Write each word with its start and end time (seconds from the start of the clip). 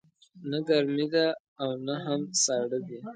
نه 0.49 0.59
ګرمې 0.67 1.05
ده 1.13 1.25
او 1.61 1.69
نه 1.85 1.95
هم 2.05 2.21
ساړه 2.43 2.79
دی 2.87 2.99